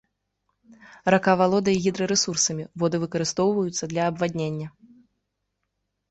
[1.15, 4.67] Рака валодае гідрарэсурсамі, воды выкарыстоўваюцца для абваднення.